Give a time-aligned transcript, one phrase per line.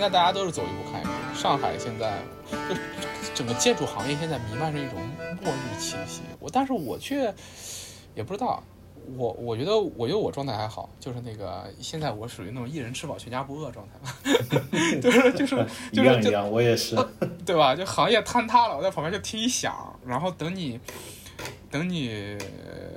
[0.00, 1.10] 现在大家都是走一步看一步。
[1.38, 2.22] 上海现在
[2.70, 2.74] 就
[3.34, 4.98] 整个建筑行业现在弥漫着一种
[5.42, 7.34] 末日气息，我但是我却
[8.14, 8.62] 也不知道。
[9.14, 14.00] 我我觉得，我觉得我状态还好，就是那个现在我属于那种一人吃饱全家不饿状态，
[15.02, 16.96] 就是就 是就是一样，我也是，
[17.44, 17.76] 对吧？
[17.76, 20.80] 就行业坍塌了，我在旁边就听一响，然后等你
[21.70, 22.38] 等你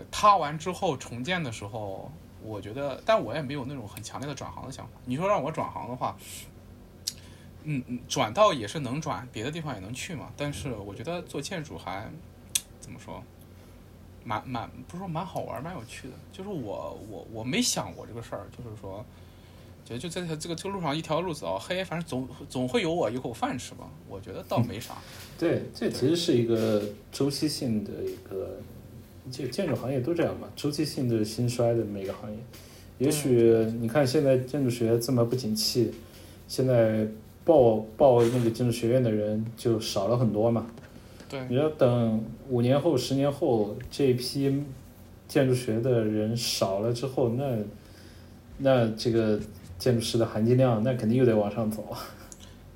[0.10, 2.10] 塌完之后重建的时候，
[2.42, 4.92] 我觉得，但我也没有那种很强烈的转行的想法。
[5.04, 6.16] 你说让我转行的话，
[7.66, 10.32] 嗯嗯，转到也是能转，别的地方也能去嘛。
[10.36, 12.10] 但是我觉得做建筑还
[12.80, 13.24] 怎么说？
[14.26, 16.14] 蛮蛮不是说蛮好玩，蛮有趣的。
[16.32, 19.06] 就是我我我没想过这个事儿，就是说，
[19.84, 23.90] 觉得就在这个这个路上一条路走黑，反正总总会有我一口饭吃吧。
[24.08, 24.96] 我觉得倒没啥。
[25.38, 28.62] 对，这其实是一个周期性的一个，
[29.30, 32.38] 就建筑行业都这样嘛，周期性的兴衰的每个行业。
[33.00, 35.94] 也许你看现在建筑学这么不景气，
[36.48, 37.06] 现在
[37.46, 40.66] 报报那个建筑学院的人就少了很多嘛。
[41.50, 44.64] 你要等五年后、十年后，这批
[45.28, 47.58] 建筑学的人少了之后，那
[48.60, 49.40] 那这个
[49.80, 51.84] 建筑师的含金量，那肯定又得往上走。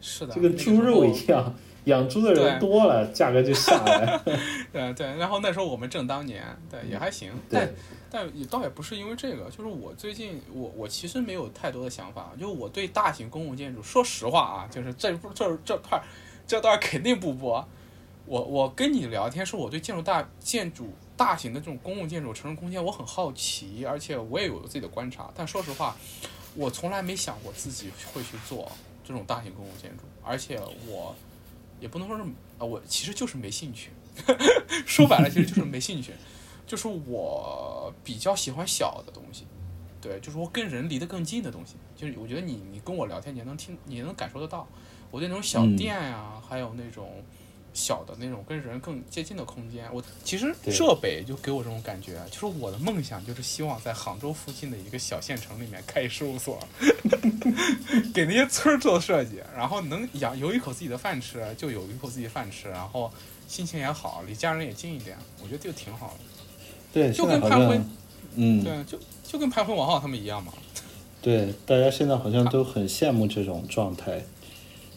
[0.01, 1.53] 是的，就跟猪肉一样，
[1.87, 4.19] 养猪的人多了，价格就下来。
[4.71, 7.31] 对对，然后那时候我们正当年，对也还行。
[7.49, 7.69] 但
[8.09, 16.01] 但也倒也不是因为这个，就是我最近我我其实没有太多的想法，就我对大型公共建筑，说实话啊，就是这不这这块
[16.45, 17.67] 这段肯定不播。
[18.25, 25.31] 我我跟你聊天，是我对建筑大建筑大型的这种公共建筑、城市空间我很好奇，而且我也有自己的观察。
[25.33, 25.95] 但说实话，
[26.53, 28.69] 我从来没想过自己会去做
[29.05, 30.59] 这种大型公共建筑，而且
[30.89, 31.15] 我
[31.79, 32.23] 也不能说是
[32.57, 33.91] 啊，我其实就是没兴趣。
[34.85, 36.11] 说白了，其实就是没兴趣，
[36.65, 39.45] 就是我比较喜欢小的东西，
[40.01, 41.75] 对，就是我跟人离得更近的东西。
[41.95, 44.67] 就是我觉得你你跟我聊天，你能听，你能感受得到，
[45.11, 47.23] 我对那种小店呀，还有那种。
[47.77, 56.59] 小的那种跟人更接近的空间，我其实浙北就给我这种感觉，就是我的梦想就是希望在杭州附近的一个小县城里面开事务所，
[58.15, 63.11] 给那些村儿做设计，然后能养有一口自己的饭吃，就有一口自己饭吃，然后
[63.47, 66.23] 心情也好，离家人也近一点，我觉得就挺好的。
[66.91, 67.79] 对，就跟潘辉，
[68.33, 70.51] 嗯，对，就就跟潘辉、王浩他们一样嘛。
[71.21, 74.23] 对，大家现在好像都很羡慕这种状态，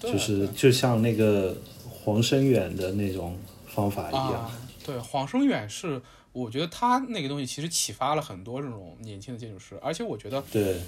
[0.01, 1.55] 就是就像那个。
[2.03, 4.51] 黄生远的那种方法一样，
[4.85, 6.01] 对，黄生远是，
[6.33, 10.81] 我觉得他那个东西其实启发了很多这种年轻的建筑师，而且我觉得，对，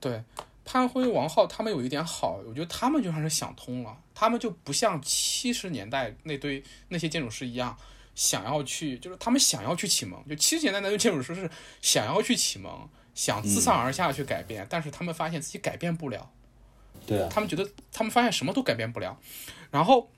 [0.00, 0.22] 对，
[0.64, 7.76] 潘辉、王浩他们有一点好，我觉得他们就算是想通了，他们就不像七十年代那堆那些建筑师一样，
[8.14, 11.50] 想要去，就是他们想要去启蒙，就七十年代那些建筑师是
[11.82, 16.30] 想要去启蒙，想自上而下去改变，但是他们发现自己改变不了，
[17.04, 19.18] 对啊，他们觉得他们发现什么都改变不了，
[19.70, 20.08] 然后。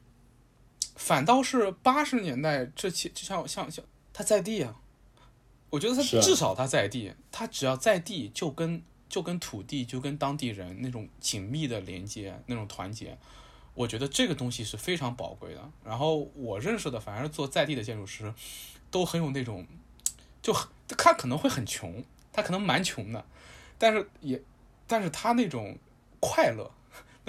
[0.98, 4.80] 反倒是八十年代这期，就像像像他在地啊，
[5.70, 13.16] 我觉得他至少他在地，他只要在地，就跟就跟土地，就跟当地人那种紧密的连接，那种团结，
[13.74, 15.70] 我觉得这个东西是非常宝贵的。
[15.84, 18.34] 然后我认识的，反而做在地的建筑师，
[18.90, 19.64] 都很有那种，
[20.42, 20.52] 就
[20.88, 23.24] 他可能会很穷，他可能蛮穷的，
[23.78, 24.42] 但是也，
[24.88, 25.78] 但是他那种
[26.18, 26.68] 快乐。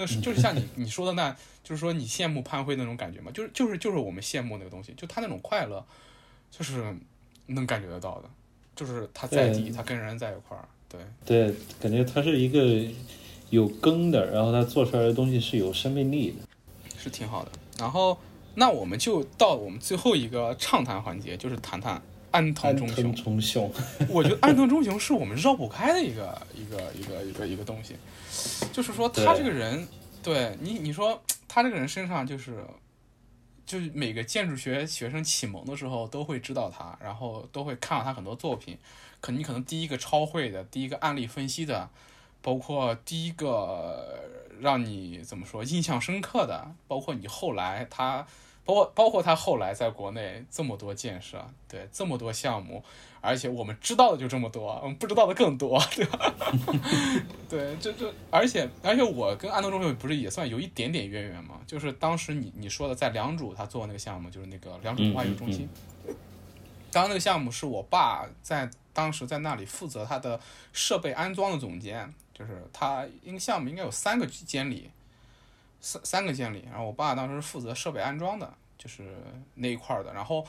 [0.00, 1.30] 那是就是像你你说的那，
[1.62, 5.84] 就是说你羡慕潘辉那种感觉嘛，就是就是就是我们羡慕那个东西，就他那种快乐，
[6.50, 6.96] 就是
[7.48, 8.30] 能感觉得到的，
[8.74, 10.98] 就是他在地，他跟人在一块儿，对。
[11.26, 12.90] 对，感觉他是一个
[13.50, 16.36] 有根的，然后他做出来的东西是有生命力的，
[16.98, 17.52] 是挺好的。
[17.78, 18.18] 然后
[18.54, 22.76] 那我们就到我们最后一个畅谈环节，就是谈谈安藤
[23.14, 23.72] 忠雄。
[24.08, 27.96] 我觉得安藤忠雄是我们绕不开的一个一个一个一个一个东西。
[28.72, 29.86] 就是说，他这个人，
[30.22, 32.64] 对你，你说他这个人身上就是，
[33.66, 38.78] 就是每个建筑学学生启蒙的时候都会知道他，然后都会看到他很多作品。
[39.20, 41.90] 可你可能第一个超会的，第一个案例分析的，
[42.40, 44.24] 包括第一个
[44.60, 48.26] 让你怎么说印象深刻的，包括你后来他，
[48.64, 52.82] 包括包括他后来在国内这么多建设，对这么多项目。
[53.22, 56.34] 而且我们知道的就这么多，我们不知道的更多， 对吧？
[57.50, 61.60] 对，这这，而且而且我跟安东中学不是也算有一点点渊源嘛？
[61.66, 65.68] 就是当时你你说的在良渚他做那个项目，就是那个良渚文化艺术中心。
[66.90, 70.40] 当那个项目是我爸在当时在那里负责他的
[70.72, 74.90] 设备安装的总监，就是他一个项目应该有三个监理，
[75.80, 79.16] 三三个监理，然后我爸当时负责设备安装的，就是
[79.54, 80.46] 那一块的，然后。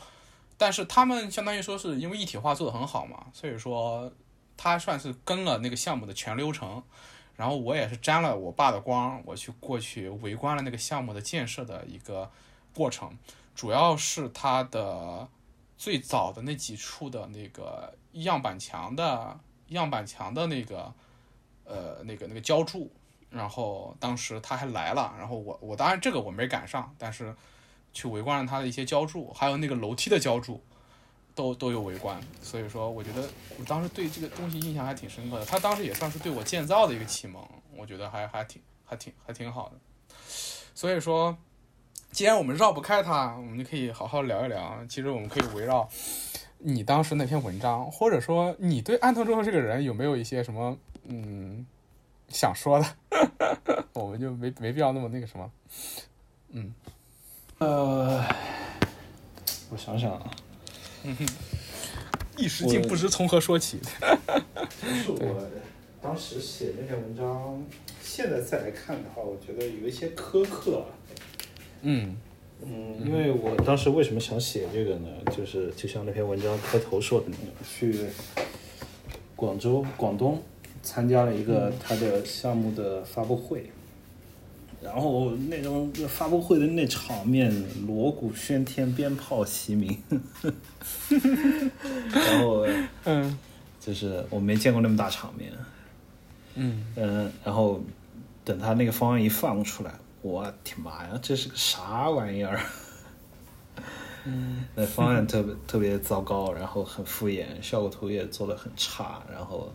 [0.57, 4.13] 但是他们相当于说是因为一体化做的很好嘛，所以说
[4.55, 6.83] 他算是跟了那个项目的全流程，
[7.35, 12.29] 然后我也是沾了我爸的光，我去过去围观了那个项目的建设的一个
[12.75, 13.17] 过程，
[13.55, 15.27] 主要是它的
[15.79, 19.39] 最早的那几处的那个样板墙的
[19.69, 20.93] 样板墙的那个
[21.63, 22.91] 呃那个那个浇筑，
[23.31, 27.33] 然后当时他还来了，然后我我当然这个我没赶上，但是
[27.91, 30.61] 去围观了他的一些浇筑，还有那个楼梯的浇筑。
[31.33, 33.21] 都都有围观，所以说我觉得
[33.57, 35.45] 我当时对这个东西印象还挺深刻的。
[35.45, 37.41] 他当时也算是对我建造的一个启蒙，
[37.77, 39.75] 我觉得还还挺还挺还挺好的。
[40.75, 41.37] 所以说，
[42.11, 44.85] 既然我们绕不开它，我们就可以好好聊一聊。
[44.89, 45.87] 其实我们可以围绕
[46.57, 51.65] 你当时那篇文章，或者说你对安藤忠雄这个人有没有一些什么嗯
[52.31, 55.51] 想说的， 我们就没没必要那么那个什么。
[56.51, 56.73] 嗯，
[57.59, 58.23] 呃，
[59.69, 60.31] 我想想啊。
[61.03, 61.25] 嗯哼，
[62.37, 63.79] 一时竟不知从何说起。
[65.03, 65.47] 是我
[66.01, 67.63] 当时写那篇文章，
[68.01, 70.85] 现在再来看的话，我觉得有一些苛刻。
[71.81, 72.15] 嗯
[72.63, 75.07] 嗯，因为我当时为什么想写这个呢？
[75.35, 78.07] 就是就像那篇文章开头说的那样，去
[79.35, 80.41] 广州、广东
[80.83, 83.71] 参加了一个他的项目的发布会。
[84.83, 87.53] 然后那种发布会的那场面，
[87.85, 89.95] 锣鼓喧天，鞭炮齐鸣，
[92.11, 92.65] 然后
[93.03, 93.37] 嗯，
[93.79, 95.51] 就是我没见过那么大场面，
[96.55, 96.83] 嗯。
[96.95, 97.79] 嗯，然后
[98.43, 99.93] 等他那个方案一放出来，
[100.23, 102.59] 我天妈呀，这是个啥玩意儿？
[104.25, 109.71] 嗯， 那方案特别特别糟糕，然后很敷衍，效果图也做的很差，然后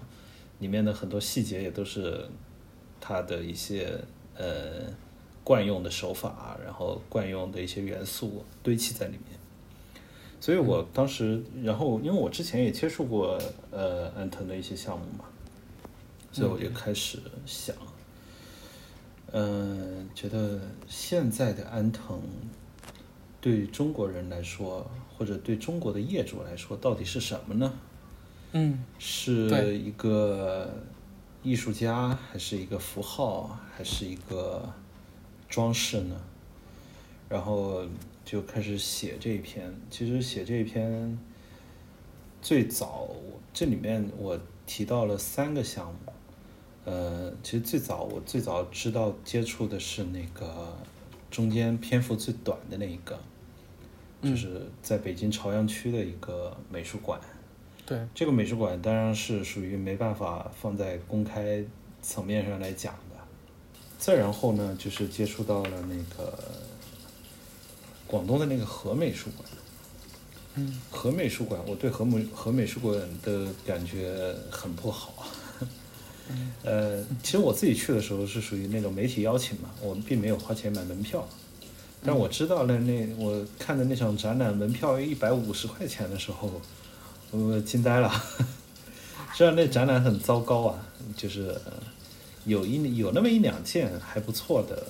[0.59, 2.27] 里面的很多细节也都是
[3.01, 3.99] 他的一些。
[4.39, 4.83] 呃，
[5.43, 9.39] 惯用的手法，然后惯用的一些元素堆砌在里面，
[10.39, 15.25] 所以我当时，然后因为我之前也接触过呃安藤的一些项目嘛，
[16.31, 17.75] 所以我就开始想，
[19.33, 22.21] 嗯，觉得现在的安藤
[23.41, 24.87] 对中国人来说，
[25.17, 27.73] 或者对中国的业主来说，到底是什么呢？
[28.57, 30.73] 嗯，是一个。
[31.43, 34.69] 艺术家还是一个符号，还是一个
[35.49, 36.21] 装饰呢？
[37.29, 37.85] 然后
[38.25, 39.73] 就开始写这一篇。
[39.89, 41.17] 其实写这一篇
[42.43, 43.09] 最早，
[43.55, 44.37] 这里面我
[44.67, 46.13] 提到了三个项目。
[46.85, 50.77] 呃，其实最早我最早知道接触的是那个
[51.31, 53.17] 中间篇幅最短的那一个，
[54.21, 57.21] 就是在北京朝阳区的一个美术馆。
[57.87, 61.65] 对这个美术馆当然是属于没办法放在公开
[62.03, 63.17] 层面上来讲的。
[63.97, 66.37] 再然后呢，就是接触到了那个
[68.09, 69.49] 广东的那个和美术馆。
[70.57, 75.29] 嗯，和美术馆，我对和美和美术馆的感觉很不好。
[76.65, 81.25] 呃，其实我自己去的时候是属于那种媒体邀请嘛，我们并没有花钱买门票。
[82.05, 86.61] 但我知道了那我看的那场展览门票一百五十块钱的时候。
[87.31, 88.11] 我惊呆了，
[89.35, 91.61] 虽然那展览很糟糕啊，就是
[92.45, 94.87] 有一有那么一两件还不错的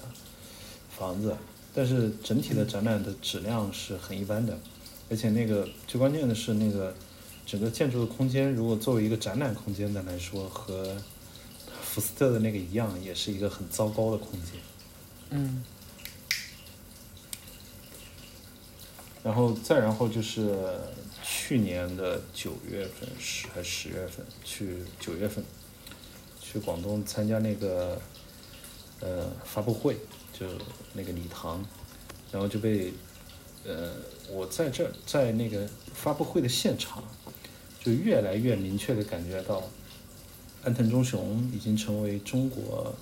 [0.97, 1.37] 房子，
[1.75, 4.57] 但是整体的展览的质量是很一般的，
[5.11, 6.95] 而且那个最关键的是那个
[7.45, 10.97] 整个建筑的空间，如果作为一个展览空间的来说，和
[11.83, 14.61] 福斯特的那个一样，也是一个很糟糕的空间。
[15.31, 15.65] 嗯。
[19.25, 20.57] 然后再然后就是
[21.47, 25.45] 去年的九月份十还是十月份去九月份
[26.41, 28.03] 去广东参加那个
[28.99, 29.97] 呃发布会，
[30.33, 30.45] 就
[30.93, 31.65] 那个礼堂，
[32.33, 32.93] 然后就被
[33.65, 33.93] 呃
[34.29, 37.05] 我在这在那个发布会的现场，
[37.79, 39.63] 就越来越明确的感觉到，
[40.65, 42.93] 安藤忠雄已经成为中国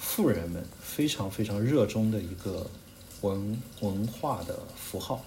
[0.00, 2.68] 富人们非常非常热衷的一个。
[3.20, 5.24] 文文化的符号，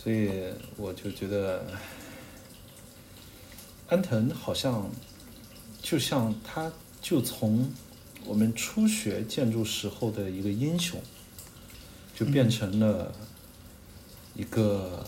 [0.00, 0.30] 所以
[0.76, 1.66] 我就觉得
[3.88, 4.88] 安藤好像
[5.82, 6.70] 就像他，
[7.02, 7.68] 就从
[8.24, 11.00] 我们初学建筑时候的一个英雄，
[12.14, 13.12] 就变成了
[14.36, 15.04] 一个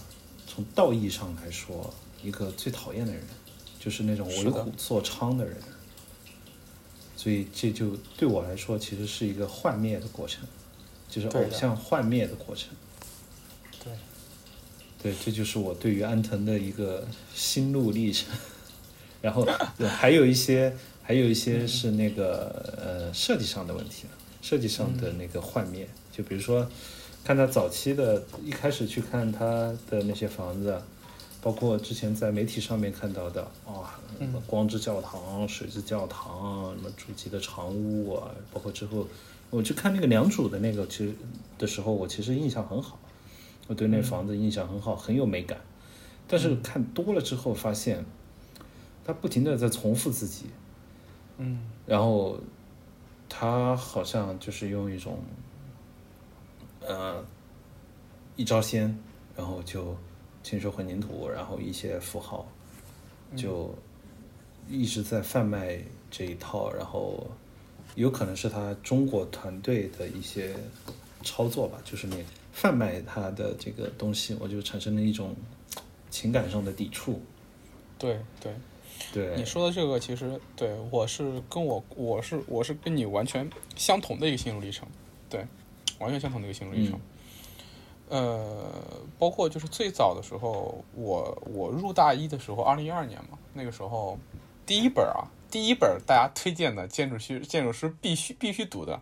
[0.47, 1.94] 从道义上来说
[2.25, 3.23] 一个最讨厌的人，
[3.78, 5.56] 就是那种为虎作伥的人。
[7.16, 10.44] 所以这就对我来说，其实是一个幻灭的过程。
[11.09, 12.76] 就是偶像幻灭的过程，对，
[15.02, 18.28] 对，这就是我对于安藤的一个心路历程。
[19.23, 19.47] 然后
[19.87, 24.07] 还有一些，还有一些是那个呃设计上的问题
[24.40, 25.87] 设计上的那个幻灭。
[26.11, 26.66] 就比如说，
[27.23, 30.80] 看他早期的，一开始去看他的那些房子，
[31.42, 34.00] 包括之前在媒体上面看到的啊，
[34.47, 39.07] 光之教堂、水之教堂，什么主机的长屋啊，包括之后
[39.50, 41.14] 我去看那个良渚的那个，其实
[41.59, 42.99] 的时候我其实印象很好，
[43.71, 45.57] 我对那房子印象很好，很有美感。
[46.27, 48.05] 但是看多了之后发现，
[49.05, 50.47] 他不停的在重复自己，
[51.39, 52.37] 嗯，然后
[53.29, 55.21] 他好像就是用一种
[56.81, 57.25] 呃
[58.35, 58.99] 一招鲜，
[59.37, 59.97] 然后就。
[60.43, 62.49] 清水混凝土，然后一些符号，
[63.37, 63.75] 就
[64.67, 65.79] 一直在贩卖
[66.11, 67.31] 这一套，然后
[67.95, 70.57] 有可能是他中国团队的一些
[71.23, 75.35] 操作吧，就是你贩卖他的这个东西，我就产生了一种
[76.11, 77.21] 情感上的抵触。
[77.99, 78.54] 对对
[79.12, 84.88] 对，你说的这个其实对我是跟我我是我是跟你完全相同的一个心路历程，
[85.28, 85.47] 对，
[85.99, 86.99] 完全相同的一个心路历程。
[88.09, 88.73] 呃，
[89.19, 94.19] 包括就是最早的时候，我我入大一的时候，二零一二年嘛，那个时候
[94.66, 98.97] 第一本啊，第一本大家推荐的建筑师建筑师必须必须读的《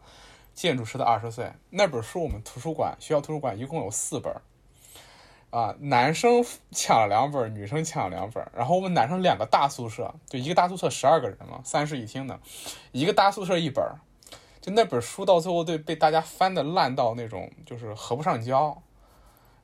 [0.59, 4.35] 建筑师的二十岁》那本书，我们图书馆学校图书馆一共有四本，
[5.51, 12.41] 啊，男生抢了两本，女生抢了两本，然后我们男生两个大宿舍，就一个大宿舍十二个人嘛，三室一厅的，
[12.91, 13.85] 一个大宿舍一本，
[14.61, 18.83] 就那本书到最后对被大家翻的烂到那种就是合不上胶。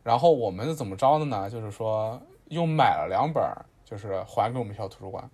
[0.05, 1.51] 然后我们是怎么着的呢？
[1.51, 3.43] 就是说又买了两本，
[3.85, 5.29] 就是还给我们学校图书馆。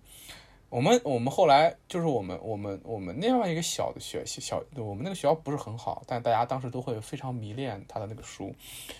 [0.71, 8.55] 我们我们后来就是我们我们我们那样一个小的学小，我们那个学校不是很好，但大家当时都会非常迷恋他的那个书。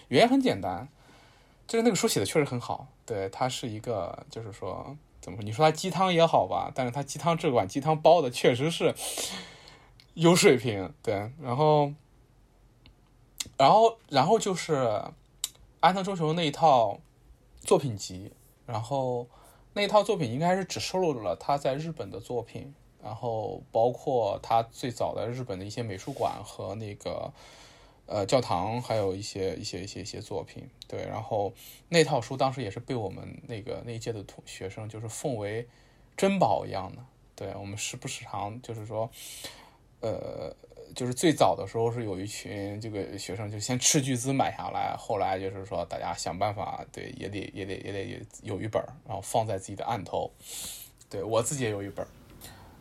[0.10, 0.88] 原因很简单，
[1.66, 2.88] 就是那个书写的确实很好。
[3.06, 5.44] 对，它是一个就是说怎么说？
[5.44, 8.94] 你说它鸡汤也好吧，但是它鸡汤这碗鸡汤包的确实是
[10.14, 10.94] 有水平。
[11.02, 11.94] 对，然后
[13.58, 15.02] 然后然后就是。
[15.84, 17.00] 安藤忠雄那一套
[17.62, 18.32] 作品集，
[18.68, 19.26] 然后
[19.74, 22.74] 那套作品应该是只收录了他在日本的作品，
[23.04, 27.32] 然后包括他最早的日本的一些美术馆和那个
[28.06, 30.70] 呃教堂，还有一些一些一些一些作品。
[30.88, 31.54] 对，然后
[31.90, 35.68] 那套书当时也是被我们那个那一届的同学生就是奉为
[36.18, 37.04] 珍宝一样的。
[37.36, 39.10] 对我们时不时常就是说，
[40.02, 40.56] 呃。
[40.96, 50.32] 就是最早的时候是有一群这个学生就先斥巨资买下来，后来就是说大家想办法，对，也得也得也得有一本，然后放在自己的案头。
[51.10, 52.08] 对我自己也有一本，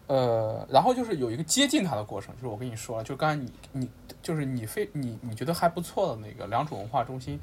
[0.07, 3.90] 呃，然后就是有一个接近他的过程，就是我跟你说了，就刚才你你
[4.23, 7.40] 就是你非你你觉得还不错的那个良渚文化中心，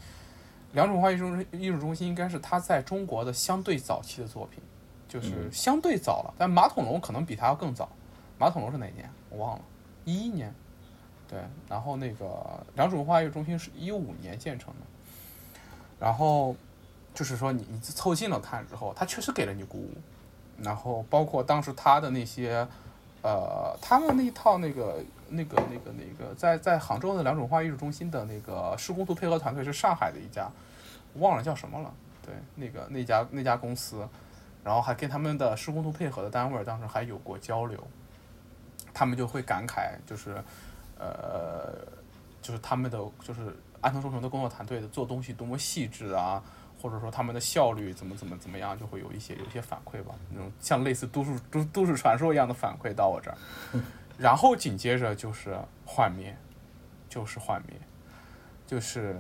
[0.72, 4.64] 良渚文化艺术艺术中心应该是他在中国的相对早期的作品，
[5.10, 7.90] 就是相对早了，但马桶龙可能比他要更早。
[8.38, 9.10] 马桶龙是哪年？
[9.30, 9.66] 我忘了。
[10.08, 10.56] 一一年，
[11.28, 11.38] 对，
[11.68, 14.80] 然后那个良渚文化艺术中心是一五年建成的，
[16.00, 16.56] 然后
[17.14, 19.92] 就是说你你凑近了看之后，他确实给了你鼓舞，
[20.64, 22.66] 然后包括当时他的那些，
[23.22, 30.50] 呃，他们那一套那个那个那个那个在在杭州的良渚文化艺术中心的那个施工图配合团队是上海的一家，
[31.16, 31.94] 忘了叫什么了，
[32.26, 34.08] 对，那个那家那家公司，
[34.64, 37.86] 然后还跟他们的施工图配合的单位当时还有过交流。
[38.98, 40.44] 他们就会感慨，就是，
[40.98, 41.72] 呃，
[42.42, 46.42] 就是他们的就是安藤忠雄的工作团队的做东西多么细致啊，
[46.82, 53.38] 或者说他们的效率怎么怎么怎么样，就会有一些有一些反馈吧，那种像类似都市都都市传说一样的反馈到我这儿，
[54.18, 56.36] 然后紧接着就是幻灭，
[57.08, 57.80] 就是幻灭，
[58.66, 59.16] 就是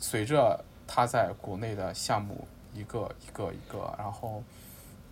[0.00, 4.42] 随着他在国内的项目一个一个一个，然后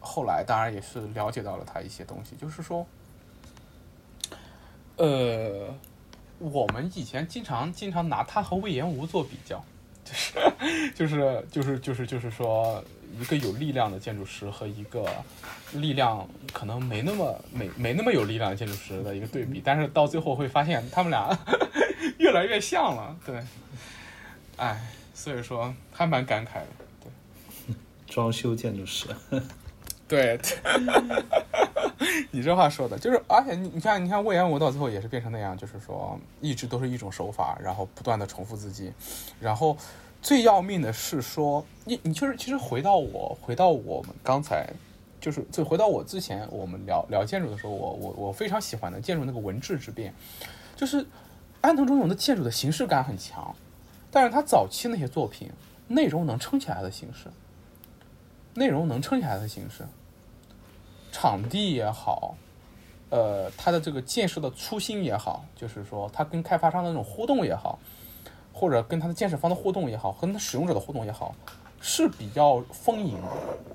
[0.00, 2.84] 后来当然也是了解到了他一些东西，就是说。
[4.96, 5.74] 呃，
[6.38, 9.62] 我们以前经常经常拿他和魏延吴做比较，
[10.94, 12.82] 就是就是就是就是就是说，
[13.18, 15.06] 一个有力量的建筑师和一个
[15.72, 21.36] 力量可能没那么没没那么有力量的建筑师的一个对比，但是到最后会发现他们俩
[22.18, 23.42] 越来越像了，对，
[24.56, 24.80] 哎，
[25.12, 26.66] 所以说还蛮感慨的，
[27.02, 27.74] 对，
[28.06, 29.06] 装修建筑师。
[30.08, 30.38] 对，
[32.30, 38.92] 你这话说的就是，而且你你看，你看魏延武到最后也是变成那样，就是说一直都是一种手法，然后不断的重复自己，
[39.40, 39.76] 然后
[40.22, 44.68] 最要命的是说，你你就是其实回到我回到我们刚才，
[45.20, 50.14] 就是就回到我之前我们聊聊建筑的时候，我我我非常喜欢的建筑那个文质之变，
[50.74, 51.06] 就是
[51.60, 53.54] 安藤忠雄的建筑的形式感很强，
[54.10, 55.50] 但是他早期那些作品
[55.88, 57.30] 内容能撑起来的形式。
[58.58, 59.86] 内容能撑起来的形式，
[61.18, 62.34] 场地也好，
[63.08, 67.78] 呃，它的这个建设的初心也好，就是说它跟开发商的那种互动也好，
[68.52, 71.34] 或者跟它的建设方的互动也好，和它使用者的互动也好，
[71.80, 73.18] 是比较丰盈，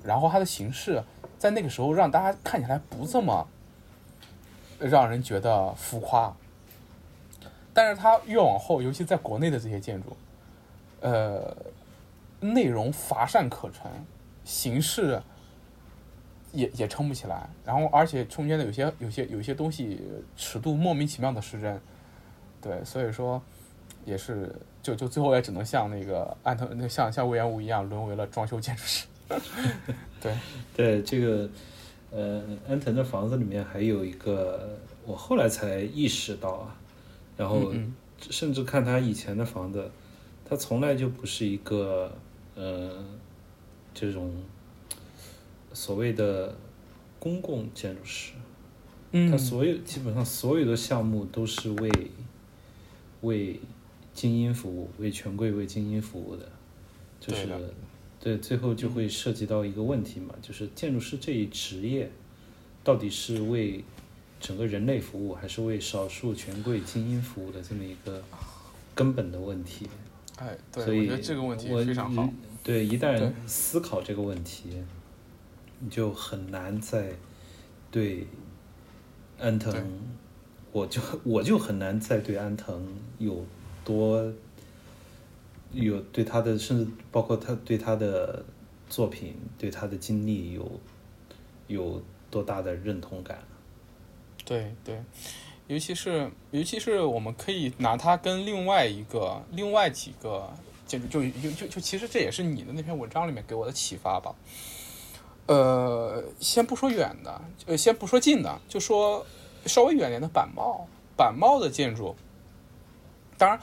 [0.04, 1.02] 然后它的形式
[1.36, 3.48] 在那个时候让大家看起来不这么
[4.78, 6.32] 让人觉得浮夸。
[7.74, 10.16] 但是它越往后，尤其在国内的这些建筑，
[11.00, 11.56] 呃，
[12.38, 13.90] 内容乏善可陈，
[14.44, 15.20] 形式
[16.52, 20.00] 也也撑不起来，然后而且中间的有些有些有些东西
[20.36, 21.80] 尺度莫名其妙的失真，
[22.60, 23.40] 对，所以说
[24.04, 29.06] 也是就就最后也只能像那个安藤那像像魏延武一样沦为了装修建筑师。
[30.20, 30.36] 对
[30.76, 31.48] 对，这个
[32.10, 36.76] 呃安藤的房子里面还有一个，我后来才意识到啊。
[37.34, 37.72] 然后，
[38.18, 39.90] 甚至看他以前的房子，
[40.44, 42.14] 他从来就不是一个
[42.54, 43.02] 呃
[43.94, 44.30] 这种
[45.74, 46.56] 所谓的
[47.18, 48.32] 公共建筑师。
[49.30, 51.90] 他所有基本上所有的项目都是为
[53.22, 53.60] 为
[54.14, 56.48] 精英服务，为权贵、为精英服务的。
[57.20, 57.48] 就是
[58.20, 62.10] 对，最后就会涉及到一个问题嘛，就是建筑师这一职业
[62.82, 63.84] 到底是为。
[64.44, 68.20] 整个人类服务还是为少数权贵精英服务的这么一个
[68.92, 69.88] 根本的问题。
[70.36, 72.28] 哎，对，我觉得这个问题非常好。
[72.64, 74.70] 对，一旦思考这个问题，
[75.84, 77.12] 你就很难再
[77.90, 78.24] 对
[79.40, 79.74] 安藤，
[80.70, 82.86] 我就我就很难再对安藤
[83.18, 83.44] 有
[83.84, 84.32] 多
[85.72, 88.44] 有对他的，甚至包括他对他的
[88.88, 90.80] 作品、对他的经历有
[91.66, 93.42] 有多大的认同感。
[94.44, 95.02] 对对，
[95.66, 100.48] 尤其是尤其是我们可以拿他跟另外一个、另外几个
[100.86, 104.32] 就就就就其实这也是你的那篇文章里面给我的启发吧。
[105.46, 109.24] 呃，先不说远的，呃，先不说近的，就说
[109.66, 112.14] 稍微远点的板帽，板帽的建筑。
[113.36, 113.60] 当然，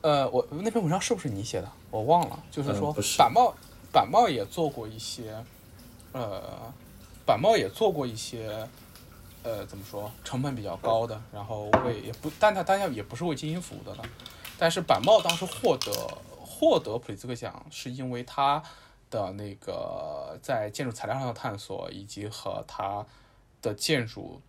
[0.00, 1.70] 呃，我那篇文章是不是你写的？
[1.90, 2.42] 我忘了。
[2.50, 3.54] 就是说，板帽
[3.92, 5.44] 板帽也做过一些，
[6.12, 6.42] 呃，
[7.26, 8.68] 板帽也做过一些。
[9.44, 10.10] 呃，怎么说？
[10.24, 14.02] 成本比较高的，然后为也不，但它当然也不是为精英服务的了。
[14.58, 15.92] 但是板帽当时获得
[16.44, 18.62] 获得普利兹克奖，是因为它
[19.10, 23.04] 的那个在建筑材料上的探索，以及和他
[23.62, 24.40] 的建筑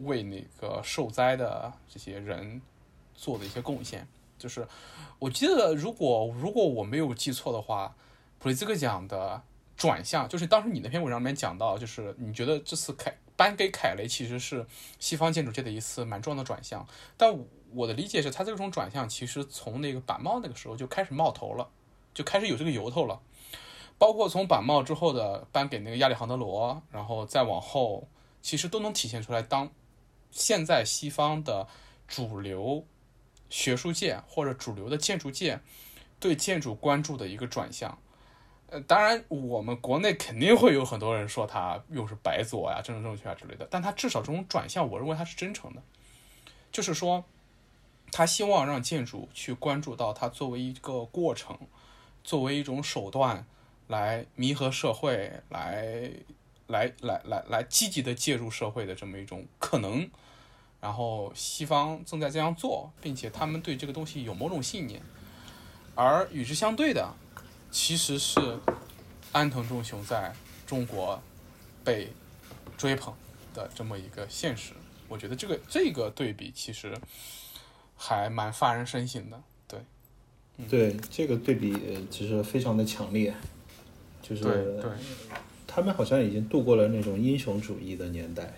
[0.00, 2.60] 为那个受灾的这些人
[3.14, 4.06] 做的一些贡献。
[4.38, 4.66] 就是
[5.18, 7.94] 我记得，如果如果我没有记错的话，
[8.38, 9.42] 普利兹克奖的
[9.76, 13.14] 转向，就是当时你那篇文章里面讲到，就是你觉得这次凯。
[13.34, 14.64] 颁给凯雷其实是
[15.00, 17.36] 西方建筑界的一次蛮重要的转向，但
[17.72, 21.68] 我的理解是，他这种转向其实从那个板帽那个时候就开始冒头了，
[22.12, 23.20] 就开始有这个由头了。
[24.02, 28.08] 包括从板帽之后的颁给那个亚历杭德罗，然后再往后，
[28.42, 29.70] 其实都能体现出来，当
[30.32, 31.68] 现在西方的
[32.08, 32.84] 主流
[33.48, 35.60] 学术界或者主流的建筑界
[36.18, 37.96] 对建筑关注的一个转向。
[38.70, 45.80] 呃，当然，我们国内肯定会有很多人说他又是白左呀、政治正确啊之类的，但他至少这种转向，我认为他是真诚的，
[46.72, 47.24] 就是说，
[48.10, 51.56] 他希望让建筑去关注到它作为一个过程，
[52.24, 53.46] 作为一种手段
[53.88, 56.10] 来弥合社会，来
[56.66, 60.08] 来来来来积极的介入社会的这么一种可能。
[60.80, 65.00] 然后西方正在这样做，并且他们对这个东西有某种信念，
[65.94, 67.14] 而与之相对的。
[67.70, 68.38] 其实是
[69.32, 70.34] 安藤忠雄在
[70.66, 71.18] 中国
[71.82, 72.12] 被
[72.76, 73.14] 追捧
[73.54, 74.74] 的这么一个现实，
[75.08, 76.94] 我觉得这个这个对比其实
[77.96, 79.42] 还蛮发人深省的。
[79.66, 79.80] 对，
[80.68, 83.34] 对，这个对比其实非常的强烈，
[84.22, 84.44] 就是
[84.80, 84.90] 对
[85.66, 88.54] 他们好像已经度过了那种英雄主义的年代。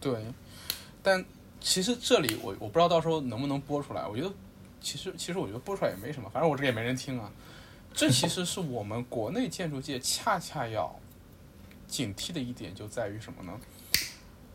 [0.00, 0.24] 对，
[1.02, 1.24] 但
[1.60, 4.32] 其实这里我我不知道到时候能不能播出来，我觉得
[4.80, 7.30] 其实其实我觉得播出来也没什么，反正我这个也没人听啊。
[7.94, 10.98] 这其实是我们国内建筑界恰恰要
[11.86, 13.60] 警惕的一点，就在于什么呢？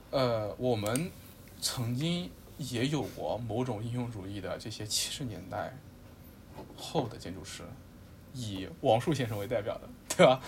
[0.09, 1.11] 呃，我们
[1.61, 5.71] 曾经也有过某种英雄主义的这些七十年代
[6.75, 7.61] 后的建筑师，
[8.38, 10.39] 以王树先生为代表的，对吧？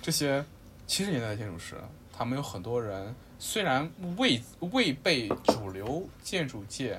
[0.00, 0.42] 这些
[0.86, 1.76] 七十年代的建筑师，
[2.10, 6.98] 他们有很多人虽然未未被主流建筑界，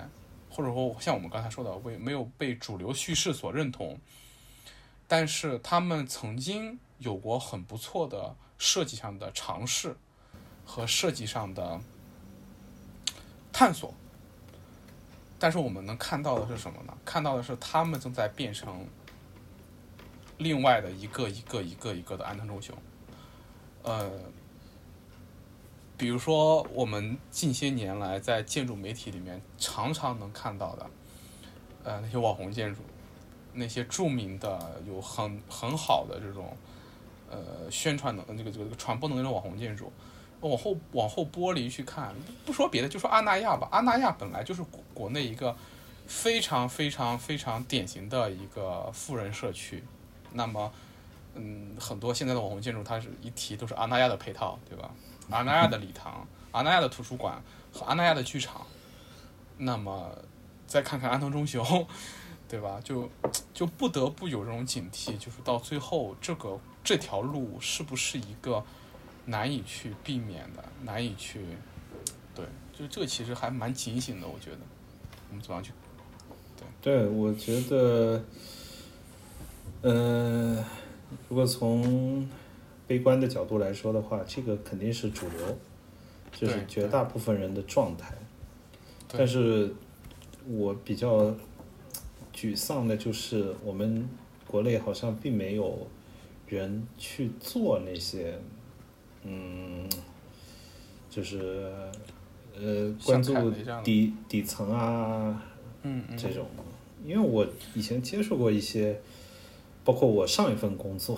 [0.50, 4.00] 或者说像我们刚才说的，未没有被主流叙事所认同。
[5.08, 9.96] 但是他们曾经有过很不错的设计上的尝试
[10.66, 11.80] 和设计上的
[13.54, 13.94] 探索，
[15.38, 16.98] 但是我们能看到的是什么呢？
[17.06, 18.88] 看到的是他们正在变成
[20.38, 22.76] 另外的一个一个一个一个的安藤忠雄。
[23.84, 24.12] 呃，
[25.98, 30.90] 比如说我们近些年来在建筑媒体里面常常能看到的，
[31.84, 32.82] 呃，那些网红建筑。
[33.58, 36.58] 那些著名的有很很好的这种
[37.30, 39.90] 呃宣传能这个这个传播能力的网红建筑，
[40.42, 42.14] 往后往后剥离去看，
[42.46, 43.70] 不说别的，就说阿那亚吧。
[43.72, 45.56] 阿那亚本来就是国国内一个
[46.06, 49.82] 非常非常非常典型的一个富人社区，
[50.36, 50.72] 那么
[51.34, 54.92] 嗯，很多现在的网红建筑，它是一提都是阿那亚的配套，对吧？
[55.32, 57.42] 阿那亚的礼堂、阿那亚的图书馆
[57.74, 58.68] 和阿那亚的剧场，
[59.58, 60.16] 那么
[60.68, 61.88] 再看看安藤忠雄。
[62.48, 62.80] 对吧？
[62.84, 63.10] 就
[63.56, 68.64] 就不得不有这种警惕，就是到最后这个这条路是不是一个
[69.26, 71.44] 难以去避免的，难以去
[72.36, 74.58] 对，就这个其实还蛮警醒的，我觉得。
[75.30, 75.72] 我们怎么样去？
[76.56, 76.68] 对，
[77.00, 78.24] 对我觉得，
[79.88, 80.58] 嗯，
[81.30, 82.28] 如果从
[82.88, 85.58] 悲观的角度来说的话，这个肯定是主流，
[86.34, 88.16] 就是绝大部分人的状态。
[89.08, 89.74] 但是
[90.48, 91.34] 我比较。
[92.38, 94.06] 沮丧的就是我们
[94.46, 95.88] 国内好像并没有
[96.48, 98.38] 人去做那些，
[99.24, 99.88] 嗯，
[101.10, 101.72] 就是
[102.54, 103.34] 呃关注
[103.86, 105.42] 底底层啊，
[105.84, 106.46] 嗯这种，
[107.06, 109.00] 因为我以前接触过一些，
[109.86, 111.18] 包括我上一份工作，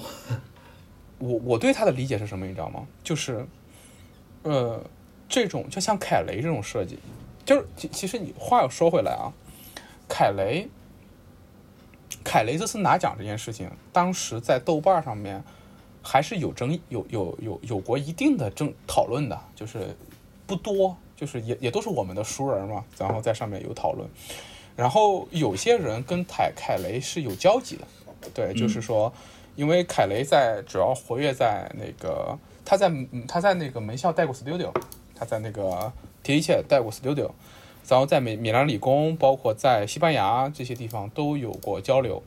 [1.17, 2.86] 我我对他的理解是什么，你知道吗？
[3.03, 3.47] 就是，
[4.43, 4.80] 呃，
[5.27, 6.99] 这种就像凯雷这种设计，
[7.43, 9.34] 就是其其实你话又说回来啊，
[10.08, 10.67] 凯雷。
[12.23, 15.41] 凯雷这次拿奖这件事情，当时在豆瓣上面
[16.01, 19.95] 还是有争，有有有有过一定的争讨论的，就是
[20.45, 24.10] 不多，就是也也都是我们的熟人嘛，然后在上面有讨论。
[24.75, 27.88] 然后有些人跟凯凯雷是有交集的，
[28.34, 29.12] 对，就是说，
[29.56, 32.92] 因为凯雷在主要活跃在那个他在
[33.28, 34.72] 他在那个门校带过 studio，
[35.16, 35.92] 他在那个
[36.24, 37.32] 提里切带过 studio。
[37.90, 42.22] 然后在美米兰理工，包括在西班牙这些地方都有过交流，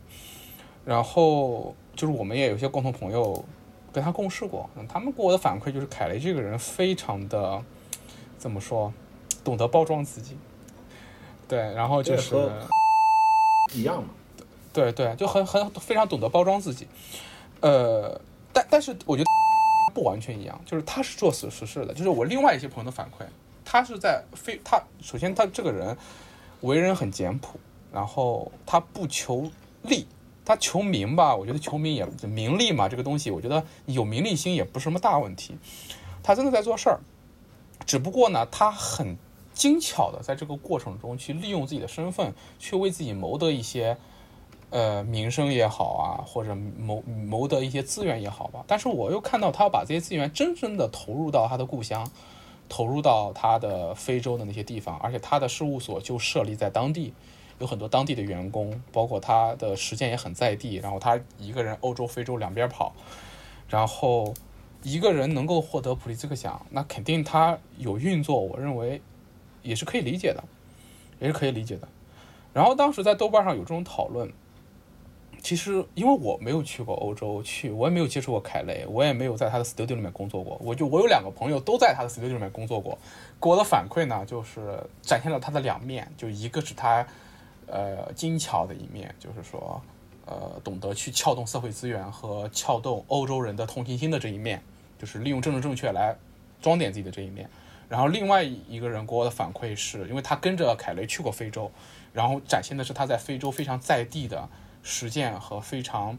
[0.86, 3.44] 然后就是我们也有些共同朋友
[3.92, 7.62] 跟他共事过，他们给我的反馈就是凯雷这个人非常的
[8.38, 8.90] 怎么说，
[9.44, 10.38] 懂得包装自己，
[11.46, 12.34] 对，然后就是
[13.74, 14.08] 一样嘛，
[14.80, 16.86] 对对，就很很非常懂得包装自己，
[17.60, 18.18] 呃，
[18.50, 19.28] 但但是我觉得
[19.92, 23.24] 不完全一样，就是他是做实实事的，就是我另外一些朋友的反馈。
[23.62, 25.96] 他是在非他首先他这个人
[26.62, 27.60] 为人很简朴，
[27.92, 29.50] 然后他不求
[29.82, 30.06] 利，
[30.44, 35.58] 他求名吧，我觉得求名也名利嘛，这个东西我觉得有名利心也不是什么大问题。
[36.22, 37.00] 他真的在做事儿，
[37.84, 39.16] 只不过呢，他很
[39.52, 43.96] 精巧的在这个过程中去利用自己的身份，去为自己谋得一些
[44.70, 48.64] 呃名声也好啊，或者谋谋得一些资源也好吧。
[48.66, 52.10] 但是我又看到他要把这些资源真正的投入到他的故乡。
[52.72, 57.12] 投入到他的非洲的那些地方，而且他的事务所就设立在当地，
[57.58, 60.76] 有很多当地的员工，包括他的时间也很在地。
[60.76, 62.92] 然后他一个人欧洲、非洲两边跑，
[63.68, 64.32] 然后
[64.84, 69.02] 一个人能够获得普利兹克奖，那肯定他有运作，我认为
[69.64, 70.44] 也是可以理解的，
[71.18, 71.88] 也是可以理解的。
[72.52, 74.32] 然后当时在豆瓣上有这种讨论。
[75.42, 80.60] 其实，因为我没有去过欧洲，去我也没有接触过凯雷，我也没有在他的 studio 里面工作过。
[80.62, 82.98] 我就我有两个朋友都在他的 studio 里面工作过，
[83.40, 87.06] 给我的反馈呢，就是展现了他的两面，就一个是他，
[87.66, 89.80] 呃，精巧的一面，就是说，
[90.26, 94.62] 呃，懂得去撬动社会资源和撬动欧洲人的同情心的这一面，
[94.98, 96.14] 就是利用政治正确来
[96.60, 97.48] 装点自己的这一面。
[97.88, 101.72] 然后另外一个人给我的反馈是，因为他跟着凯雷去过非洲，
[102.12, 104.46] 然后展现的是他在非洲非常在地的。
[104.82, 106.18] 实践和非常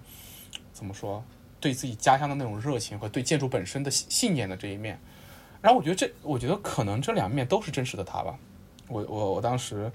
[0.73, 1.23] 怎么说，
[1.59, 4.99] 对自己家乡的那种热情和对建筑本身的信信念的这一面，
[5.61, 8.37] 然后我觉得这，我觉得可能这两面都是真实的他吧。
[8.87, 9.91] 我我我当时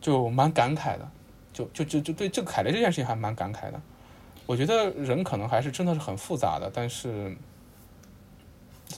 [0.00, 1.10] 就蛮感慨的，
[1.52, 3.80] 就就就就对这个凯雷这件事情还蛮感慨的。
[4.46, 7.36] 我觉得人可能还是真的是很复杂的，但是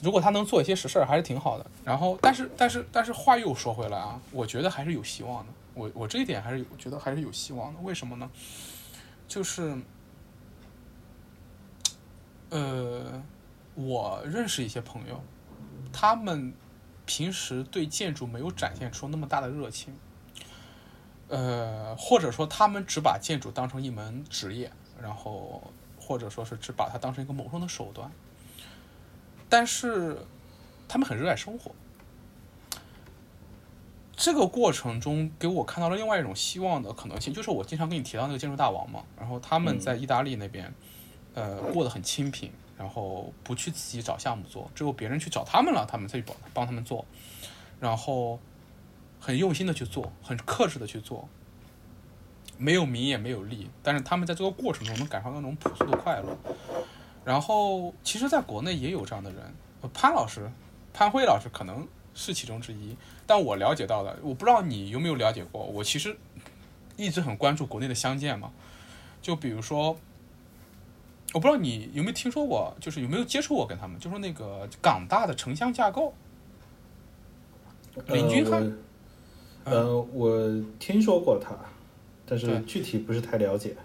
[0.01, 1.65] 如果他能做一些实事儿，还是挺好的。
[1.83, 5.53] 然后，但是但是但是话又说回来啊，我觉得还是有希望的。
[5.73, 7.79] 我我这一点还是我觉得还是有希望的。
[7.81, 8.29] 为什么呢？
[9.27, 9.77] 就是，
[12.49, 13.21] 呃，
[13.73, 15.21] 我认识一些朋友，
[15.91, 16.53] 他们
[17.05, 19.93] 平时对建筑没有展现出那么大的热情，
[21.27, 28.09] 呃，或者说他们只把建筑当成一门职业，然后或者说是只把它当成一个谋生的手段，
[29.49, 30.17] 但是
[30.87, 31.71] 他们很热爱生活。
[34.17, 40.73] 这个过程中给我看到了另外一种希望的可能性，就是我经常跟你提到那个建筑大王嘛，然后他们在意大利那边，
[41.33, 47.05] 呃，过得很清贫，然后不去自己找项目做，只有别人去找他们了，他们才去帮帮他们做，
[47.79, 48.39] 然后
[49.19, 51.27] 很用心的去做，很克制的去做，
[52.57, 56.37] 没有名也没有利，但是他们在这个过程中能感受到那种朴素的快乐。
[57.25, 59.53] 然后，其实，在国内也有这样的人，
[59.91, 60.47] 潘老师、
[60.93, 62.95] 潘辉老师可能是其中之一。
[63.27, 65.63] 但我了解到的，我不知道你有没有了解过。
[65.63, 66.17] 我其实
[66.97, 68.51] 一直很关注国内的相见嘛，
[69.21, 69.95] 就比如说，
[71.33, 76.13] 我不知道你有没有听说过，就是有没有接触过跟他们，就是那个港大的城乡架构，
[78.07, 78.75] 林君汉。
[79.63, 81.55] 呃，我听说过他，
[82.25, 83.75] 但是具体不是太了解。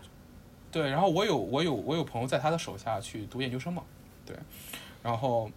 [0.71, 3.83] 对，然后我有我有我有朋友在他的手下去读研究生嘛，
[4.27, 4.37] 对，
[5.03, 5.51] 然后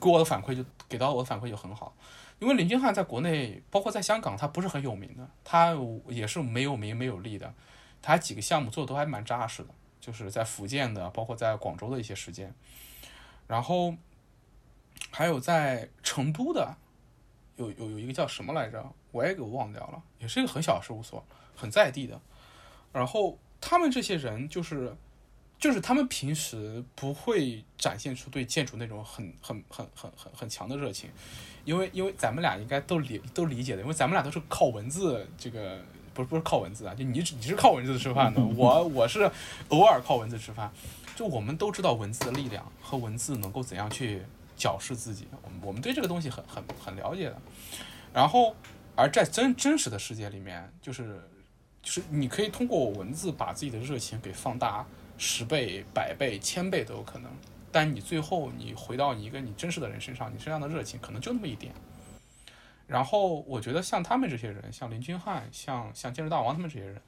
[0.00, 1.94] 给我的反馈就给到我的反馈就很好，
[2.38, 5.76] 因为林俊汉在国内，包括在香港，他不是很有名的，他
[6.08, 7.54] 也是没有名没有利的，
[8.00, 9.68] 他几个项目做的都还蛮扎实的，
[10.00, 12.54] 就是在福建的，包括在广州的一些时间，
[13.46, 13.94] 然后
[15.10, 16.76] 还有在成都的，
[17.56, 18.92] 有有有一个叫什么来着？
[19.12, 21.22] 我也给忘掉了，也是一个很小事务所，
[21.54, 22.18] 很在地的。
[22.92, 24.96] 然后他们这些人就是，
[25.62, 31.08] 就是他们平时不会展现出对建筑那种很很很很很很强的热情，
[31.64, 35.80] 因为因为咱们俩应该都理都理解的，因为咱们俩都是靠文字这个，
[36.12, 39.30] 不是不是靠文字啊，就你你是靠文字吃饭的，我 我是
[39.68, 40.68] 偶尔靠文字吃饭，
[41.14, 44.20] 就我们都知道文字的力量和文字能够怎样去
[44.56, 47.40] 矫饰自己，我们我们对这个东西很很很了解的，
[48.12, 48.56] 然后。
[48.94, 51.18] 而在真真实的世界里面，就是，
[51.82, 54.86] 就是你可以通过文字把自己的热情给放大
[55.22, 57.30] 十倍、百倍、千倍都有可能。
[57.70, 61.72] 但你最后你回到你一个你真实的人身上，你身上的热情可能就那么一点。
[62.88, 67.00] 然后我觉得像他们这些人，像林君汉、像像建筑大王他们这些人，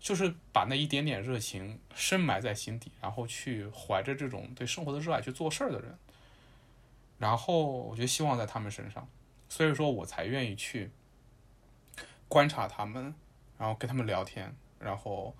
[0.00, 5.96] 就是把那一点点热情深埋在心底，然后去怀着这种对生活的热爱去做事儿的人。
[7.18, 9.08] 然后我觉得希望在他们身上，
[9.48, 10.90] 所以说我才愿意去。
[12.28, 13.14] 观察他们，
[13.58, 15.36] 然后跟他们聊天，然后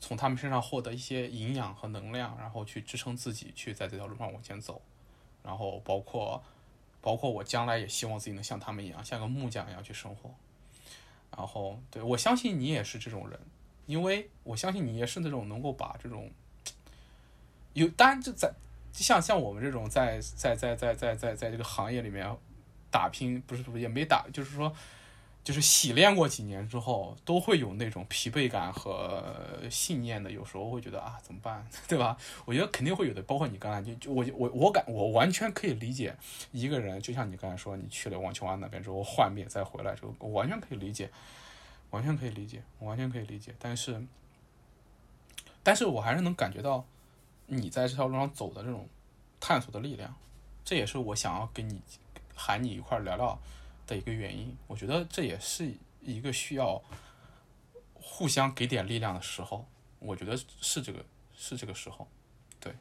[0.00, 4.80] 从他们身上获得一些营养和能量，然后去支撑自己去在这条路上往前走。
[5.44, 6.42] 然后包括
[7.00, 10.34] 包括我将来也希望自己能像他们一样，像个木匠一样去生活。
[11.36, 13.38] 然后对我相信你也是这种人，
[13.86, 16.30] 因为我相信你也是那种能够把这种
[17.74, 18.52] 有当然就在
[18.92, 22.26] 像像我们这种在在在在在在在这个行业里面
[22.90, 24.74] 打拼，不是不是也没打，就是说。
[25.42, 29.24] 就是洗练过几年之后，都会有那种疲惫感和
[29.70, 30.30] 信念的。
[30.30, 32.16] 有时候会觉得啊，怎么办， 对吧？
[32.44, 33.22] 我觉得肯定会有的。
[33.22, 36.14] 包括你刚才就就我我我感我完全可以理解
[36.52, 41.10] 一个人，就像你刚才说，你去了网球湾那边之后幻灭再回来之后，我完全可以理解，
[41.90, 43.54] 完全可以理解，我完全可以理解。
[43.58, 44.04] 但是，
[45.62, 46.84] 但是我还是能感觉到
[47.46, 48.86] 你在这条路上走的这种
[49.40, 50.14] 探索的力量，
[50.64, 51.80] 这也是我想要跟你
[52.34, 53.40] 喊你一块聊聊。
[53.90, 55.68] 的一个原因，我觉得这也是
[56.00, 56.80] 一个需要
[57.92, 59.66] 互相给点力量的时候。
[59.98, 62.06] 我觉得是这个，是这个时候，
[62.60, 62.72] 对。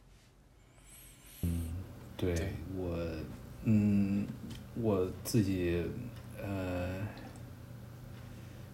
[1.41, 1.71] 嗯，
[2.15, 2.95] 对我，
[3.63, 4.27] 嗯，
[4.75, 5.83] 我自己，
[6.37, 7.01] 呃，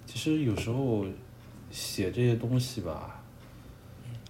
[0.06, 1.06] 其实有时候
[1.72, 3.24] 写这些东西吧，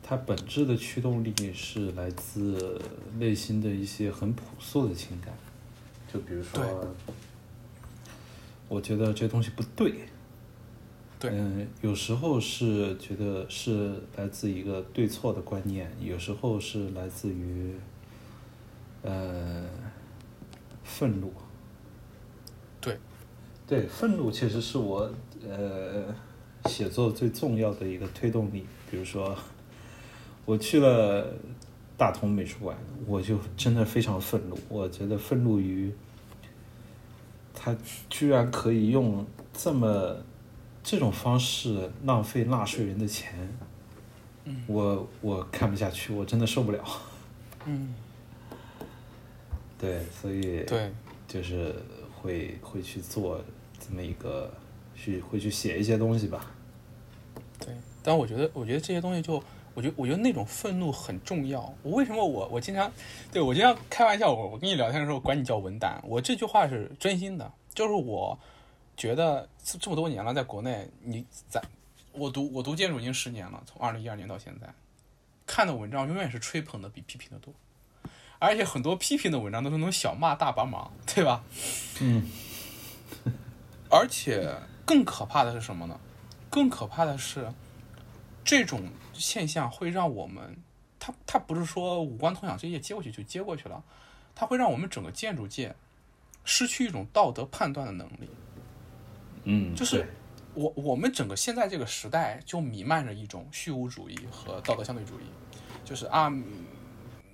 [0.04, 2.80] 它本质的驱动力是来自
[3.18, 5.34] 内心的一些很朴素的情感，
[6.08, 6.96] 就比如说。
[8.68, 9.94] 我觉得这东西不对，
[11.20, 17.76] 对，嗯，有时候是觉得是来自一个对错的观念，有时候是来自于，
[19.04, 19.70] 呃，
[20.84, 21.32] 愤怒，
[22.82, 22.98] 对，
[23.68, 25.10] 对，愤怒其实是我
[25.48, 26.06] 呃
[26.66, 28.66] 写作最重要的一个推动力。
[28.90, 29.38] 比如说，
[30.44, 31.32] 我去了
[31.96, 32.76] 大同美术馆，
[33.06, 35.94] 我就真的非常愤怒，我觉得愤怒于。
[37.66, 37.76] 他
[38.12, 40.16] 居然可以用这么
[40.84, 43.34] 这种方式浪费纳税人的钱，
[44.68, 46.86] 我我看不下去，我真的受不了。
[47.66, 47.96] 嗯，
[49.80, 50.92] 对，所以对，
[51.28, 51.74] 就是
[52.14, 53.42] 会会去做
[53.80, 54.54] 这么一个，
[54.96, 56.52] 去会去写一些东西吧。
[57.58, 57.74] 对，
[58.04, 59.44] 但我觉得，我觉得这些东西就。
[59.76, 61.72] 我觉得，我觉得那种愤怒很重要。
[61.84, 62.92] 我为什么我我经常，
[63.32, 67.52] 对我经常开玩笑，我我跟你聊天的时候管你叫文胆，我这句话是真心的。
[67.74, 68.40] 就是我
[68.98, 71.62] 觉得这么多年了，在国内，你在，
[72.14, 74.74] 我读我读建筑已经十年了，从二零一二年到现在，
[75.46, 77.54] 看的文章永远是吹捧的比批评的多，
[78.40, 81.44] 而且很多批评的文章都是那种小骂大帮忙，对吧？
[82.00, 82.26] 嗯。
[83.90, 84.52] 而且
[84.86, 86.00] 更可怕的是什么呢？
[86.50, 87.52] 更可怕的是
[88.46, 88.82] 这种。
[89.18, 90.54] 现象会让我们，
[91.00, 93.82] 他他不是说五官同享这些接过去就接过去了，
[94.36, 95.74] 他会让我们整个建筑界
[96.44, 98.30] 失去一种道德判断的能力。
[99.46, 100.06] 嗯，就是
[100.54, 105.24] 我我们整个现在这个时代就弥漫着一种虚无主义和道德相对主义，
[105.86, 106.30] 就是啊，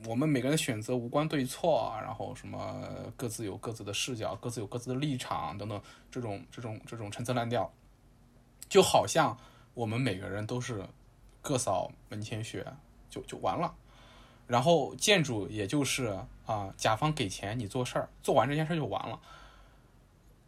[0.05, 2.85] 我们每个人的选择无关对错，然后什么
[3.17, 7.67] 各自有各自的视角，各自有各自的立场等等，这种这种这种陈词滥调，
[8.69, 9.35] 就好像
[9.73, 10.85] 我们每个人都是
[11.41, 12.65] 各扫门前雪，
[13.09, 13.73] 就就完了。
[14.47, 19.19] 然后建筑也就是啊，甲方给钱你做事儿，做完这件事儿就完了。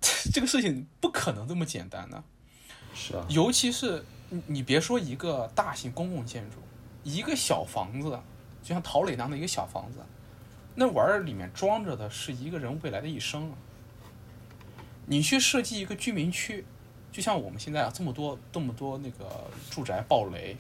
[0.33, 2.23] 这个事情不可能这么简单的。
[2.93, 6.57] 是啊，尤其是你，你别说一个大型公共建筑，
[7.03, 8.19] 一个小房子，
[8.61, 9.99] 就像陶磊那样的一个小房子，
[10.75, 13.57] 那玩意儿里面装着的是一个人未来的一生啊。
[15.05, 16.65] 你去设计一个居民区，
[17.11, 20.57] 就像我们现在啊这么多这么多那个住宅爆雷，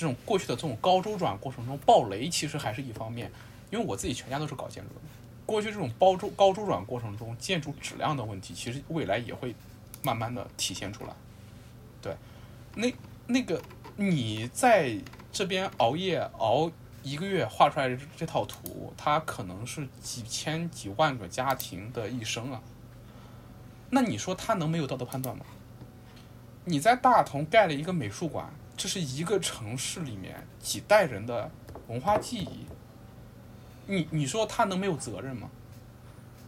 [0.00, 3.30] 这种过去的这种高周转过程中爆雷其实还是一方面，
[3.70, 5.00] 因为我自己全家都是搞建筑的，
[5.46, 9.54] 过去这种包周高周转过程中建筑质量的问题，其实未来也会
[10.02, 11.14] 慢慢的体现出来。
[12.02, 12.16] 对，
[12.74, 12.92] 那
[13.26, 13.62] 那个
[13.96, 14.98] 你在
[15.32, 16.70] 这边熬夜熬
[17.02, 22.60] 一个月画出来的这套图，它可能是几千几万个家庭的一生啊。
[23.90, 25.44] 那你说他能没有道德判断吗？
[26.64, 31.50] 你在大同盖了一个美术馆，这是一个城市里面几代人的
[31.88, 32.66] 文化记忆。
[33.86, 35.48] 你你说他能没有责任吗？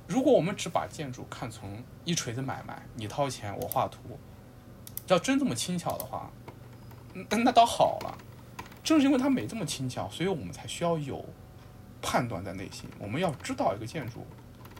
[0.08, 4.18] 如果我们只把建筑看成一锤子买卖，你掏钱我画图。
[5.08, 6.30] 要真这么轻巧的话，
[7.28, 8.18] 那那倒好了。
[8.82, 11.24] 正是因为它没这么轻巧，所以我们才需要有
[12.00, 12.88] 判断在内心。
[12.98, 14.24] 我们要知道一个建筑，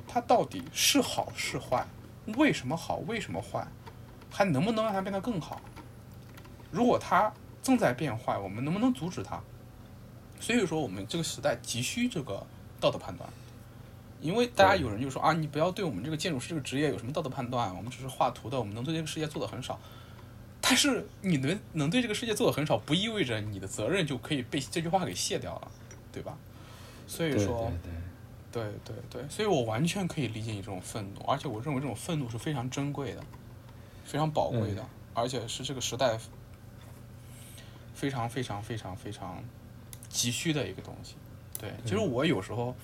[0.07, 1.87] 它到底是好是坏，
[2.37, 3.67] 为什么好，为什么坏，
[4.31, 5.61] 还能不能让它变得更好？
[6.71, 9.41] 如果它正在变坏，我们能不能阻止它？
[10.41, 12.47] 所以说，我们这个时代急需这个
[12.81, 13.29] 道德判断。
[14.21, 19.79] 因为大家有人就说啊，你不要对我们这个建筑师这个职业有什么道德判断，我们只是画图的，我们能对这个世界做的很少。
[20.61, 25.71] 但是你能能对这个世界做的很少，不意味着你的责任就可以被这句话给卸掉了，
[26.11, 26.37] 对吧？
[27.07, 27.71] 所以说，
[28.51, 33.23] 对对对，所以我完全可以理解你这种愤怒，而且我认为这种愤怒是非常珍贵的，
[34.05, 36.19] 非常宝贵的，而且是这个时代
[37.97, 39.43] 非常非常非常非常
[40.09, 41.17] 急需的一个东西。
[41.59, 42.77] 对，其实我有时候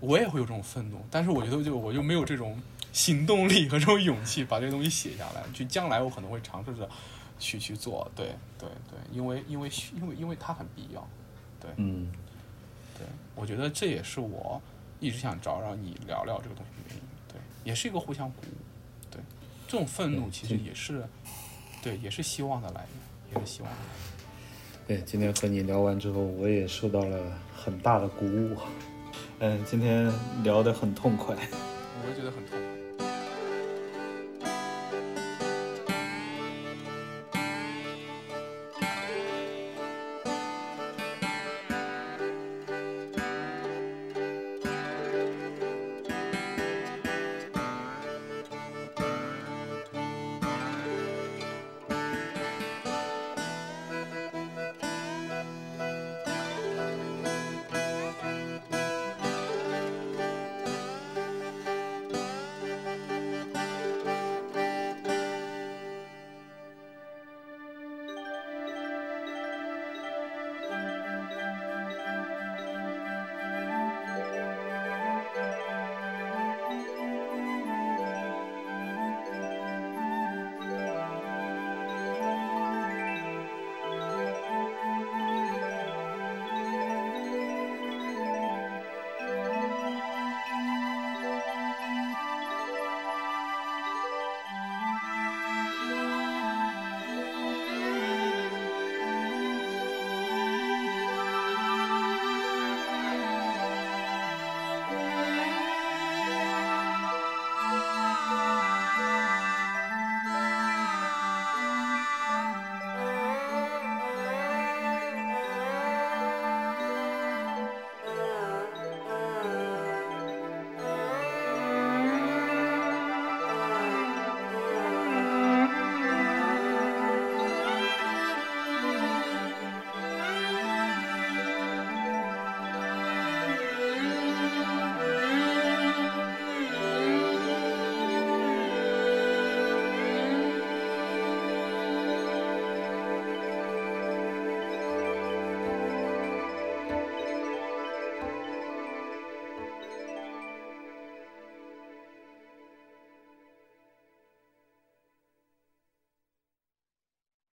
[0.00, 2.58] 我也会有这种愤怒，但是我觉得就我就没有这种。
[2.94, 6.88] 行动力和这种勇气，把这个东西写下来，就将来我可能会尝试着
[7.40, 8.08] 去去做。
[8.14, 11.04] 对对对，因为因为因为因为它很必要。
[11.58, 12.12] 对，嗯，
[12.96, 14.62] 对，我觉得这也是我
[15.00, 17.02] 一直想找找你聊聊这个东西的原因。
[17.26, 19.10] 对，也是一个互相鼓舞。
[19.10, 19.20] 对，
[19.66, 21.04] 这种愤怒其实也是，
[21.82, 24.13] 对，也是希望的来源，也是希望的来源。
[24.86, 27.18] 对，今天和你聊完之后，我也受到了
[27.56, 28.54] 很大的鼓舞。
[29.38, 32.63] 嗯，今天聊得很痛快，我也觉得很痛。